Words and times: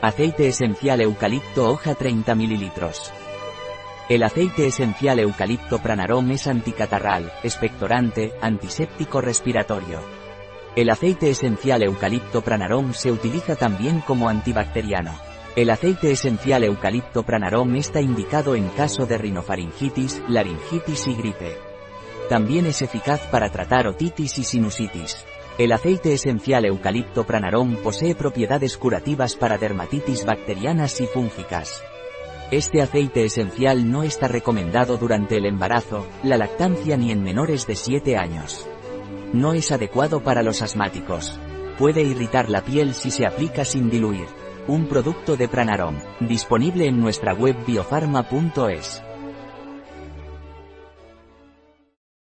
Aceite 0.00 0.46
esencial 0.46 1.00
eucalipto 1.00 1.68
hoja 1.68 1.96
30 1.96 2.36
ml. 2.36 2.70
El 4.08 4.22
aceite 4.22 4.68
esencial 4.68 5.18
eucalipto 5.18 5.80
pranarom 5.80 6.30
es 6.30 6.46
anticatarral, 6.46 7.32
expectorante, 7.42 8.32
antiséptico 8.40 9.20
respiratorio. 9.20 9.98
El 10.76 10.90
aceite 10.90 11.30
esencial 11.30 11.82
eucalipto 11.82 12.42
pranarom 12.42 12.94
se 12.94 13.10
utiliza 13.10 13.56
también 13.56 14.00
como 14.02 14.28
antibacteriano. 14.28 15.18
El 15.56 15.68
aceite 15.68 16.12
esencial 16.12 16.62
eucalipto 16.62 17.24
pranarom 17.24 17.74
está 17.74 18.00
indicado 18.00 18.54
en 18.54 18.68
caso 18.68 19.04
de 19.04 19.18
rinofaringitis, 19.18 20.22
laringitis 20.28 21.08
y 21.08 21.14
gripe. 21.16 21.56
También 22.28 22.66
es 22.66 22.82
eficaz 22.82 23.22
para 23.32 23.50
tratar 23.50 23.88
otitis 23.88 24.38
y 24.38 24.44
sinusitis. 24.44 25.26
El 25.58 25.72
aceite 25.72 26.12
esencial 26.12 26.64
eucalipto 26.66 27.24
pranarom 27.24 27.74
posee 27.82 28.14
propiedades 28.14 28.76
curativas 28.76 29.34
para 29.34 29.58
dermatitis 29.58 30.24
bacterianas 30.24 31.00
y 31.00 31.06
fúngicas. 31.06 31.82
Este 32.52 32.80
aceite 32.80 33.24
esencial 33.24 33.90
no 33.90 34.04
está 34.04 34.28
recomendado 34.28 34.98
durante 34.98 35.36
el 35.36 35.46
embarazo, 35.46 36.06
la 36.22 36.36
lactancia 36.36 36.96
ni 36.96 37.10
en 37.10 37.24
menores 37.24 37.66
de 37.66 37.74
7 37.74 38.16
años. 38.16 38.68
No 39.32 39.52
es 39.52 39.72
adecuado 39.72 40.22
para 40.22 40.44
los 40.44 40.62
asmáticos. 40.62 41.40
Puede 41.76 42.02
irritar 42.02 42.48
la 42.48 42.62
piel 42.62 42.94
si 42.94 43.10
se 43.10 43.26
aplica 43.26 43.64
sin 43.64 43.90
diluir. 43.90 44.28
Un 44.68 44.86
producto 44.86 45.36
de 45.36 45.48
Pranarom, 45.48 45.96
disponible 46.20 46.86
en 46.86 47.00
nuestra 47.00 47.34
web 47.34 47.56
biofarma.es. 47.66 49.02